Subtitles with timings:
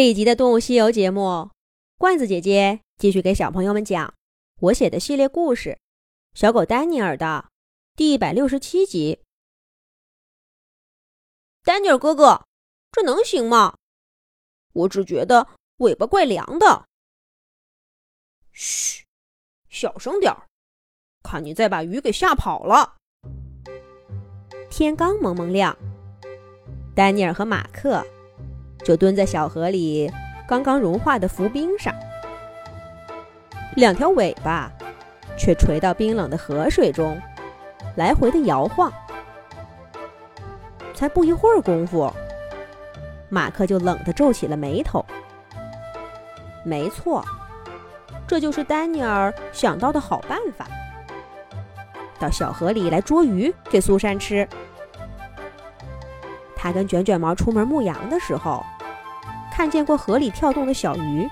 [0.00, 1.50] 这一集的《动物西游》节目，
[1.98, 4.14] 罐子姐姐继续给小朋友们讲
[4.60, 5.78] 我写的系列故事
[6.40, 7.50] 《小狗丹尼尔》的
[7.96, 9.20] 第一百六十七集。
[11.64, 12.46] 丹尼尔哥哥，
[12.90, 13.76] 这能行吗？
[14.72, 16.86] 我只觉得尾巴怪凉的。
[18.52, 19.04] 嘘，
[19.68, 20.46] 小声点儿，
[21.22, 22.96] 看你再把鱼给吓跑了。
[24.70, 25.76] 天刚蒙蒙亮，
[26.96, 28.02] 丹尼尔和马克。
[28.84, 30.10] 就蹲在小河里
[30.48, 31.94] 刚刚融化的浮冰上，
[33.76, 34.70] 两条尾巴
[35.36, 37.20] 却垂到冰冷的河水中，
[37.96, 38.92] 来回的摇晃。
[40.94, 42.12] 才不一会儿功夫，
[43.28, 45.04] 马克就冷得皱起了眉头。
[46.62, 47.24] 没错，
[48.26, 50.66] 这就是丹尼尔想到的好办法，
[52.18, 54.46] 到小河里来捉鱼给苏珊吃。
[56.54, 58.62] 他跟卷卷毛出门牧羊的时候，
[59.60, 61.28] 看见过河里跳动的小鱼，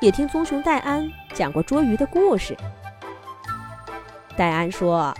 [0.00, 2.56] 也听棕熊戴安讲过捉鱼的故事。
[4.34, 5.14] 戴安说，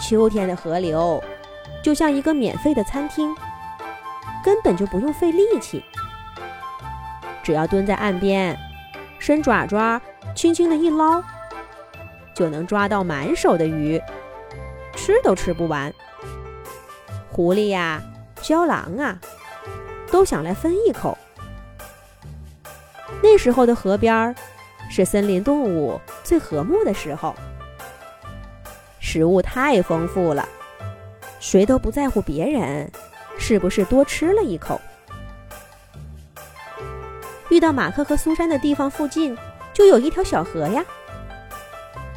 [0.00, 1.22] 秋天的河流
[1.84, 3.36] 就像一个免费的餐厅，
[4.42, 5.84] 根本就不用费力气，
[7.42, 8.58] 只要蹲在岸边，
[9.18, 10.00] 伸爪爪，
[10.34, 11.22] 轻轻的一捞，
[12.32, 14.00] 就能抓到满手的鱼，
[14.96, 15.92] 吃都吃不完。
[17.30, 18.00] 狐狸呀，
[18.40, 19.18] 郊狼啊，
[20.10, 21.16] 都想来分一口。
[23.22, 24.34] 那时候的河边儿，
[24.90, 27.34] 是森林动物最和睦的时候，
[29.00, 30.48] 食物太丰富了，
[31.40, 32.90] 谁都不在乎别人
[33.38, 34.80] 是不是多吃了一口。
[37.48, 39.36] 遇到马克和苏珊的地方附近，
[39.72, 40.84] 就有一条小河呀。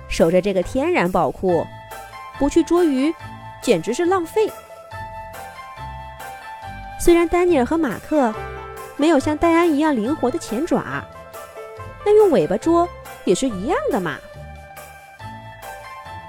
[0.09, 1.65] 守着这个天然宝库，
[2.37, 3.13] 不去捉鱼，
[3.63, 4.51] 简直是浪费。
[7.03, 8.31] 虽然丹尼尔和马克
[8.95, 11.03] 没有像戴安一样灵活的前爪，
[12.05, 12.87] 那用尾巴捉
[13.25, 14.19] 也是一样的嘛。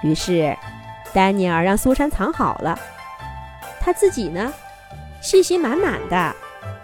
[0.03, 0.56] 于是，
[1.12, 2.78] 丹尼尔让苏珊藏好了，
[3.81, 4.50] 他自己呢，
[5.21, 6.34] 信心满满的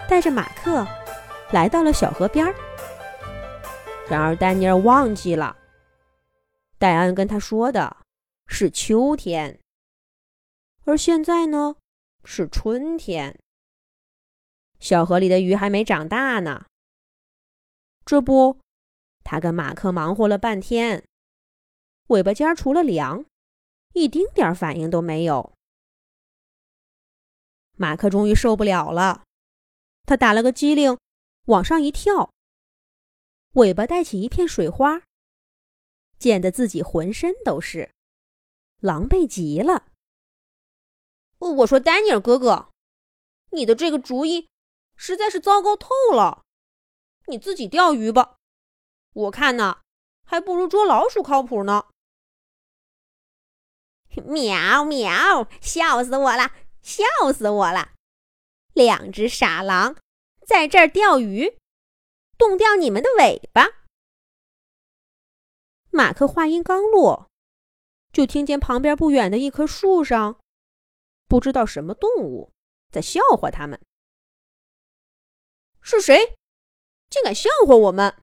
[0.07, 0.87] 带着马克
[1.51, 2.55] 来到了小河边儿。
[4.07, 5.57] 然而，丹尼尔忘记了，
[6.79, 7.97] 戴安跟他说的
[8.47, 9.59] 是秋天，
[10.85, 11.77] 而现在呢
[12.23, 13.35] 是春天。
[14.81, 16.67] 小河里的鱼还没长大呢。
[18.05, 18.59] 这不，
[19.23, 21.05] 他跟马克忙活了半天，
[22.07, 23.25] 尾巴尖除了凉，
[23.93, 25.53] 一丁点反应都没有。
[27.77, 29.25] 马克终于受不了了，
[30.05, 30.99] 他打了个激灵，
[31.45, 32.33] 往上一跳，
[33.53, 35.03] 尾巴带起一片水花，
[36.19, 37.93] 溅得自己浑身都是，
[38.81, 39.87] 狼狈极了。
[41.39, 42.71] 我说：“丹尼尔哥哥，
[43.53, 44.49] 你的这个主意……”
[44.99, 46.45] 实在是糟糕透了，
[47.27, 48.37] 你自己钓鱼吧，
[49.15, 49.81] 我看呢，
[50.27, 51.87] 还不如捉老鼠靠谱呢。
[54.27, 56.51] 喵喵，笑死我了，
[56.83, 57.93] 笑死我了！
[58.73, 59.97] 两只傻狼
[60.45, 61.57] 在这儿钓鱼，
[62.37, 63.69] 冻掉你们的尾巴。
[65.91, 67.31] 马克话音刚落，
[68.13, 70.41] 就听见旁边不远的一棵树上，
[71.29, 72.53] 不知道什么动物
[72.91, 73.81] 在笑话他们。
[75.91, 76.37] 是谁，
[77.09, 78.15] 竟敢笑话我们？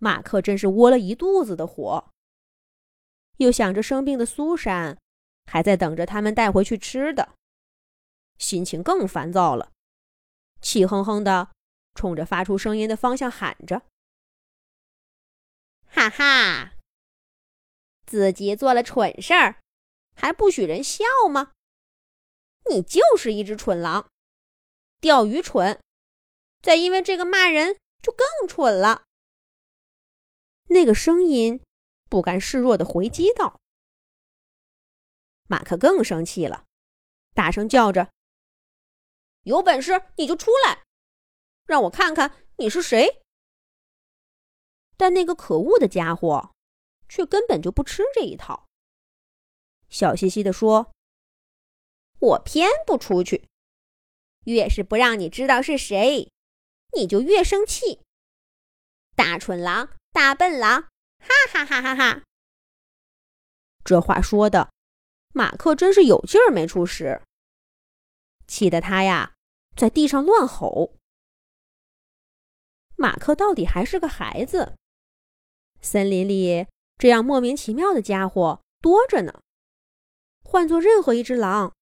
[0.00, 2.10] 马克真是窝了一肚子的火，
[3.36, 4.98] 又想着生病的苏珊
[5.46, 7.36] 还在等着他们带回去吃的，
[8.38, 9.70] 心情更烦躁了，
[10.60, 11.52] 气哼哼的
[11.94, 13.82] 冲着发出声音的方向喊着
[15.86, 16.72] ：“哈哈，
[18.04, 19.60] 自己做了蠢事儿，
[20.16, 21.52] 还不许人笑吗？
[22.68, 24.10] 你就是一只蠢狼！”
[25.00, 25.80] 钓鱼蠢，
[26.60, 29.04] 再因为这个骂人就更蠢了。
[30.70, 31.62] 那个声音
[32.10, 33.60] 不甘示弱的回击道
[35.46, 36.64] ：“马克更生气了，
[37.32, 38.10] 大声叫着
[39.44, 40.84] ：‘有本事你就出来，
[41.64, 43.22] 让我看看你是谁！’
[44.98, 46.54] 但那个可恶的家伙
[47.08, 48.66] 却根本就不吃这一套，
[49.88, 50.92] 笑嘻嘻的说
[52.18, 53.47] ：‘我偏不出去。’”
[54.44, 56.30] 越是不让你知道是谁，
[56.96, 58.00] 你就越生气。
[59.14, 60.82] 大蠢狼，大笨狼，
[61.18, 62.22] 哈哈哈哈哈！
[63.84, 64.70] 这话说的，
[65.32, 67.20] 马克真是有劲儿没处使，
[68.46, 69.34] 气得他呀
[69.76, 70.94] 在地上乱吼。
[72.96, 74.76] 马克到底还是个孩子，
[75.80, 79.40] 森林里这样莫名其妙的家伙多着呢，
[80.42, 81.74] 换做任何一只狼。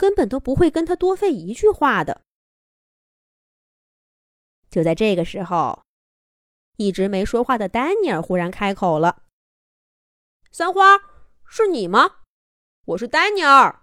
[0.00, 2.22] 根本都不会跟他多费一句话的。
[4.70, 5.84] 就在这个时候，
[6.78, 9.24] 一直没说话的丹尼尔忽然开口了
[10.50, 10.96] ：“三花，
[11.44, 12.22] 是你吗？
[12.86, 13.82] 我是丹尼尔。”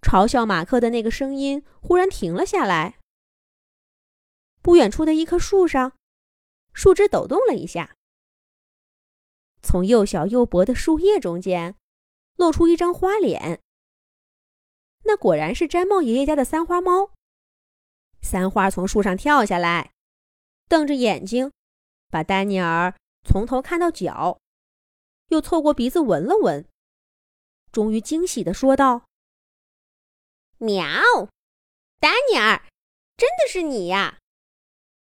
[0.00, 2.98] 嘲笑马克的那个声音忽然停了下来。
[4.62, 5.92] 不远处的一棵树上，
[6.72, 7.94] 树枝抖动了一下，
[9.60, 11.74] 从又小又薄的树叶中间
[12.36, 13.60] 露出一张花脸。
[15.10, 17.10] 那果然是毡帽爷爷家的三花猫。
[18.22, 19.90] 三花从树上跳下来，
[20.68, 21.50] 瞪着眼睛，
[22.10, 22.94] 把丹尼尔
[23.26, 24.38] 从头看到脚，
[25.30, 26.64] 又凑过鼻子闻了闻，
[27.72, 29.02] 终于惊喜地说道
[30.58, 30.84] ：“喵，
[31.98, 32.62] 丹尼尔，
[33.16, 34.18] 真的是你呀！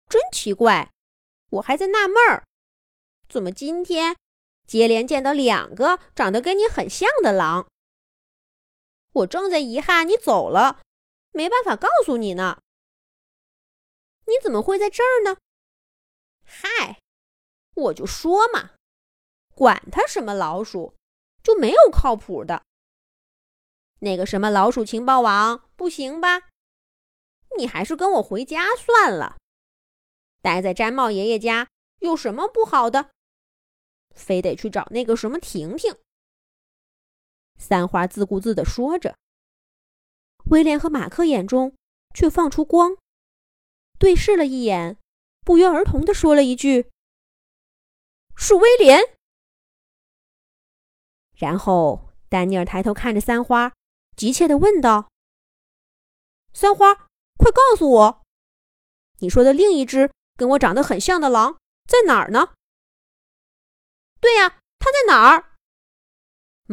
[0.08, 0.90] 真奇怪，
[1.50, 2.42] 我还在纳闷儿，
[3.28, 4.16] 怎么今天
[4.66, 7.68] 接连见到两个长得跟你很像的狼。
[9.14, 10.82] 我正在遗憾你走了，
[11.30, 12.60] 没办法告诉你呢。
[14.26, 15.36] 你怎么会在这儿呢？
[16.44, 16.98] 嗨，
[17.74, 18.72] 我就说嘛，
[19.54, 20.94] 管他什么老鼠，
[21.42, 22.64] 就没有靠谱的。
[24.00, 26.48] 那个什么老鼠情报网不行吧？
[27.56, 29.36] 你还是跟我回家算了。
[30.42, 31.68] 待在毡帽爷爷家
[32.00, 33.10] 有什么不好的？
[34.14, 35.96] 非得去找那个什么婷婷？
[37.58, 39.16] 三花自顾自地说着，
[40.46, 41.74] 威廉和马克眼中
[42.14, 42.96] 却放出光，
[43.98, 44.98] 对视了一眼，
[45.44, 46.90] 不约而同地说了一句
[48.36, 49.16] ：“是威廉。”
[51.36, 53.72] 然后丹尼尔抬头看着三花，
[54.16, 55.08] 急切地问道
[56.52, 56.94] ：“三花，
[57.36, 58.22] 快告诉我，
[59.20, 62.54] 你说的另一只跟我长得很像的狼在哪儿呢
[64.20, 65.52] ？”“对呀，它在哪儿？”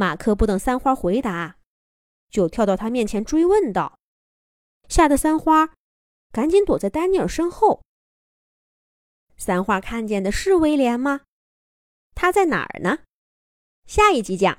[0.02, 1.58] 马克不等三花回答，
[2.32, 4.00] 就跳到他面前追问道
[4.90, 5.76] ：“吓得三花
[6.32, 7.84] 赶紧躲在丹尼尔身后。”
[9.38, 11.22] 三花看见的是威廉吗？
[12.16, 13.04] 他在哪儿呢？
[13.86, 14.58] 下一集讲。